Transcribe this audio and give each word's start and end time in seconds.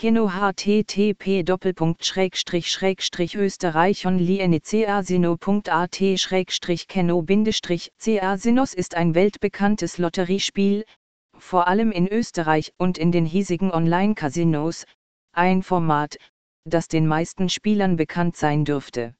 Keno 0.00 0.30
http 0.30 1.42
österreich 3.34 4.06
onlinecasino.at 4.06 5.98
kenno 6.86 7.24
Casinos 8.20 8.74
ist 8.74 8.94
ein 8.94 9.14
weltbekanntes 9.16 9.98
Lotteriespiel, 9.98 10.84
vor 11.36 11.66
allem 11.66 11.90
in 11.90 12.06
Österreich 12.06 12.72
und 12.76 12.96
in 12.96 13.10
den 13.10 13.26
hiesigen 13.26 13.72
Online-Casinos, 13.72 14.84
ein 15.32 15.64
Format, 15.64 16.16
das 16.64 16.86
den 16.86 17.08
meisten 17.08 17.48
Spielern 17.48 17.96
bekannt 17.96 18.36
sein 18.36 18.64
dürfte. 18.64 19.16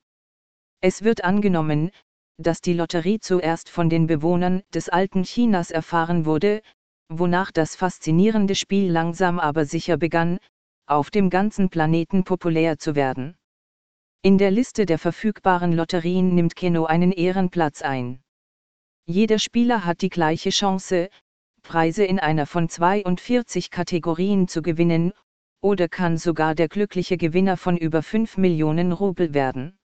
Es 0.80 1.02
wird 1.02 1.24
angenommen, 1.24 1.90
dass 2.36 2.60
die 2.60 2.74
Lotterie 2.74 3.18
zuerst 3.18 3.68
von 3.68 3.90
den 3.90 4.06
Bewohnern 4.06 4.62
des 4.72 4.88
alten 4.88 5.24
Chinas 5.24 5.72
erfahren 5.72 6.24
wurde, 6.24 6.62
wonach 7.08 7.50
das 7.50 7.74
faszinierende 7.74 8.54
Spiel 8.54 8.92
langsam 8.92 9.40
aber 9.40 9.64
sicher 9.64 9.96
begann, 9.96 10.38
auf 10.88 11.10
dem 11.10 11.28
ganzen 11.28 11.68
Planeten 11.68 12.24
populär 12.24 12.78
zu 12.78 12.94
werden. 12.94 13.36
In 14.22 14.38
der 14.38 14.50
Liste 14.50 14.86
der 14.86 14.98
verfügbaren 14.98 15.72
Lotterien 15.72 16.34
nimmt 16.34 16.56
Keno 16.56 16.86
einen 16.86 17.12
Ehrenplatz 17.12 17.82
ein. 17.82 18.22
Jeder 19.04 19.38
Spieler 19.38 19.84
hat 19.84 20.00
die 20.00 20.08
gleiche 20.08 20.50
Chance, 20.50 21.10
Preise 21.62 22.04
in 22.04 22.18
einer 22.18 22.46
von 22.46 22.68
42 22.68 23.70
Kategorien 23.70 24.48
zu 24.48 24.62
gewinnen, 24.62 25.12
oder 25.60 25.88
kann 25.88 26.16
sogar 26.16 26.54
der 26.54 26.68
glückliche 26.68 27.16
Gewinner 27.16 27.56
von 27.56 27.76
über 27.76 28.02
5 28.02 28.38
Millionen 28.38 28.92
Rubel 28.92 29.34
werden. 29.34 29.78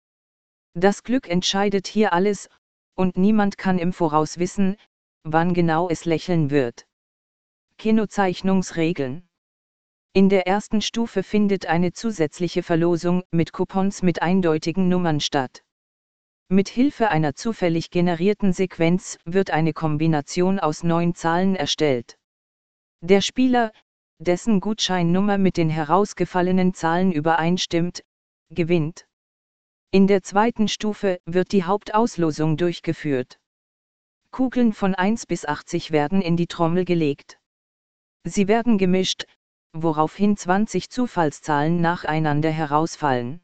Das 0.73 1.03
Glück 1.03 1.29
entscheidet 1.29 1.87
hier 1.87 2.13
alles, 2.13 2.49
und 2.95 3.17
niemand 3.17 3.57
kann 3.57 3.77
im 3.77 3.91
Voraus 3.91 4.39
wissen, 4.39 4.77
wann 5.23 5.53
genau 5.53 5.89
es 5.89 6.05
lächeln 6.05 6.49
wird. 6.49 6.87
Kinozeichnungsregeln 7.77 9.27
in 10.15 10.29
der 10.29 10.45
ersten 10.45 10.79
Stufe 10.81 11.23
findet 11.23 11.65
eine 11.65 11.91
zusätzliche 11.91 12.61
Verlosung 12.61 13.23
mit 13.31 13.51
Coupons 13.51 14.03
mit 14.03 14.21
eindeutigen 14.21 14.87
Nummern 14.87 15.19
statt. 15.19 15.63
Mit 16.49 16.69
Hilfe 16.69 17.09
einer 17.09 17.33
zufällig 17.33 17.89
generierten 17.89 18.53
Sequenz 18.53 19.17
wird 19.25 19.49
eine 19.49 19.73
Kombination 19.73 20.59
aus 20.59 20.83
neun 20.83 21.15
Zahlen 21.15 21.55
erstellt. 21.55 22.19
Der 23.01 23.21
Spieler, 23.21 23.71
dessen 24.19 24.59
Gutscheinnummer 24.59 25.39
mit 25.39 25.57
den 25.57 25.71
herausgefallenen 25.71 26.75
Zahlen 26.75 27.11
übereinstimmt, 27.11 28.03
gewinnt. 28.51 29.07
In 29.89 30.05
der 30.05 30.21
zweiten 30.21 30.67
Stufe 30.67 31.19
wird 31.25 31.51
die 31.51 31.63
Hauptauslosung 31.63 32.55
durchgeführt. 32.55 33.39
Kugeln 34.29 34.73
von 34.73 34.93
1 34.93 35.25
bis 35.25 35.43
80 35.45 35.89
werden 35.89 36.21
in 36.21 36.37
die 36.37 36.47
Trommel 36.47 36.85
gelegt. 36.85 37.39
Sie 38.23 38.47
werden 38.47 38.77
gemischt, 38.77 39.25
woraufhin 39.73 40.37
20 40.37 40.89
Zufallszahlen 40.89 41.81
nacheinander 41.81 42.51
herausfallen. 42.51 43.41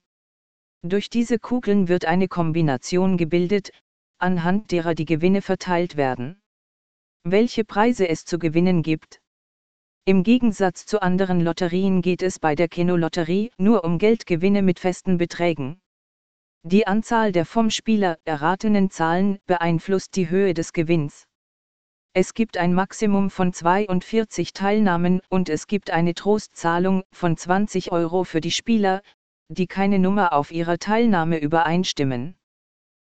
Durch 0.81 1.09
diese 1.09 1.39
Kugeln 1.39 1.87
wird 1.87 2.05
eine 2.05 2.27
Kombination 2.27 3.17
gebildet, 3.17 3.71
anhand 4.17 4.71
derer 4.71 4.95
die 4.95 5.05
Gewinne 5.05 5.41
verteilt 5.41 5.97
werden. 5.97 6.41
Welche 7.23 7.65
Preise 7.65 8.07
es 8.07 8.23
zu 8.25 8.39
gewinnen 8.39 8.81
gibt? 8.81 9.21
Im 10.05 10.23
Gegensatz 10.23 10.85
zu 10.85 11.01
anderen 11.01 11.41
Lotterien 11.41 12.01
geht 12.01 12.23
es 12.23 12.39
bei 12.39 12.55
der 12.55 12.67
Keno-Lotterie 12.67 13.51
nur 13.57 13.83
um 13.83 13.97
Geldgewinne 13.97 14.61
mit 14.61 14.79
festen 14.79 15.17
Beträgen. 15.17 15.81
Die 16.63 16.87
Anzahl 16.87 17.31
der 17.31 17.45
vom 17.45 17.69
Spieler 17.69 18.17
erratenen 18.23 18.89
Zahlen 18.89 19.39
beeinflusst 19.45 20.15
die 20.15 20.29
Höhe 20.29 20.53
des 20.53 20.73
Gewinns. 20.73 21.25
Es 22.13 22.33
gibt 22.33 22.57
ein 22.57 22.73
Maximum 22.73 23.29
von 23.29 23.53
42 23.53 24.53
Teilnahmen 24.53 25.21
und 25.29 25.47
es 25.47 25.67
gibt 25.67 25.91
eine 25.91 26.15
Trostzahlung 26.15 27.03
von 27.11 27.37
20 27.37 27.91
Euro 27.91 28.23
für 28.23 28.41
die 28.41 28.49
Spieler, 28.49 29.03
die 29.47 29.67
keine 29.67 29.99
Nummer 29.99 30.33
auf 30.33 30.51
ihrer 30.51 30.79
Teilnahme 30.79 31.39
übereinstimmen. 31.39 32.35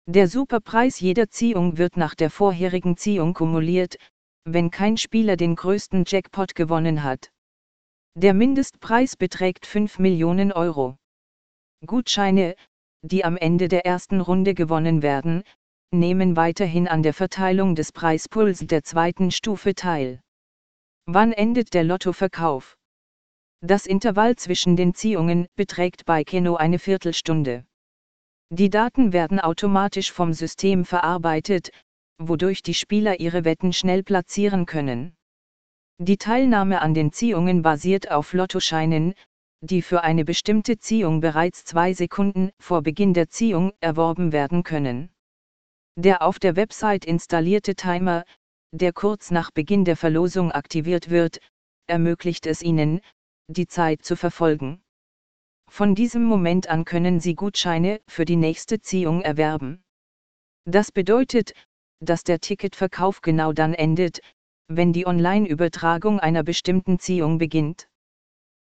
Der 0.07 0.29
Superpreis 0.29 1.02
jeder 1.02 1.29
Ziehung 1.29 1.77
wird 1.77 1.97
nach 1.97 2.15
der 2.15 2.30
vorherigen 2.30 2.95
Ziehung 2.95 3.33
kumuliert, 3.33 3.97
wenn 4.45 4.71
kein 4.71 4.95
Spieler 4.95 5.36
den 5.36 5.55
größten 5.55 6.05
Jackpot 6.08 6.55
gewonnen 6.55 7.03
hat. 7.03 7.31
Der 8.15 8.33
Mindestpreis 8.33 9.17
beträgt 9.17 9.65
5 9.65 9.99
Millionen 9.99 10.53
Euro. 10.53 10.95
Gutscheine, 11.86 12.55
die 13.02 13.25
am 13.25 13.36
Ende 13.36 13.67
der 13.67 13.86
ersten 13.86 14.21
Runde 14.21 14.53
gewonnen 14.53 15.02
werden, 15.02 15.43
nehmen 16.00 16.36
weiterhin 16.36 16.88
an 16.88 17.04
der 17.04 17.14
Verteilung 17.14 17.76
des 17.76 17.92
Preispools 17.92 18.60
der 18.60 18.83
zweiten 18.83 19.32
Stufe 19.32 19.76
teil. 19.76 20.22
Wann 21.06 21.33
endet 21.33 21.73
der 21.73 21.83
Lottoverkauf? 21.83 22.78
Das 23.61 23.86
Intervall 23.86 24.36
zwischen 24.36 24.76
den 24.76 24.94
Ziehungen 24.94 25.48
beträgt 25.56 26.06
bei 26.06 26.23
Keno 26.23 26.56
eine 26.56 26.80
Viertelstunde. 26.80 27.66
Die 28.52 28.70
Daten 28.70 29.11
werden 29.11 29.39
automatisch 29.39 30.11
vom 30.11 30.33
System 30.33 30.86
verarbeitet, 30.86 31.72
wodurch 32.20 32.62
die 32.62 32.73
Spieler 32.73 33.20
ihre 33.20 33.44
Wetten 33.44 33.73
schnell 33.73 34.04
platzieren 34.04 34.66
können. 34.66 35.16
Die 35.98 36.17
Teilnahme 36.17 36.82
an 36.82 36.94
den 36.94 37.12
Ziehungen 37.12 37.62
basiert 37.62 38.12
auf 38.12 38.33
Lottoscheinen, 38.33 39.14
die 39.62 39.82
für 39.82 40.04
eine 40.04 40.26
bestimmte 40.26 40.77
Ziehung 40.77 41.22
bereits 41.22 41.66
zwei 41.66 41.94
Sekunden 41.94 42.52
vor 42.60 42.83
Beginn 42.83 43.14
der 43.14 43.30
Ziehung 43.30 43.73
erworben 43.80 44.32
werden 44.32 44.64
können. 44.64 45.10
Der 45.98 46.22
auf 46.22 46.39
der 46.39 46.56
Website 46.56 47.06
installierte 47.06 47.76
Timer, 47.76 48.26
der 48.72 48.92
kurz 48.92 49.32
nach 49.32 49.52
Beginn 49.52 49.86
der 49.86 49.95
Verlosung 49.95 50.52
aktiviert 50.52 51.10
wird, 51.10 51.39
ermöglicht 51.88 52.45
es 52.45 52.61
Ihnen, 52.61 53.00
die 53.48 53.67
Zeit 53.67 54.04
zu 54.04 54.16
verfolgen. 54.17 54.82
Von 55.70 55.95
diesem 55.95 56.23
Moment 56.23 56.67
an 56.67 56.83
können 56.83 57.20
Sie 57.20 57.36
Gutscheine 57.36 58.02
für 58.08 58.26
die 58.26 58.36
nächste 58.36 58.82
Ziehung 58.82 59.22
erwerben. 59.22 59.83
Das 60.66 60.92
bedeutet, 60.92 61.54
dass 62.00 62.23
der 62.23 62.39
Ticketverkauf 62.39 63.22
genau 63.22 63.54
dann 63.54 63.73
endet, 63.73 64.20
wenn 64.67 64.94
die 64.94 65.08
Online-Übertragung 65.08 66.20
einer 66.20 66.44
bestimmten 66.44 67.00
Ziehung 67.00 67.38
beginnt. 67.38 67.88